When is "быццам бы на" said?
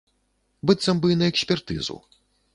0.65-1.29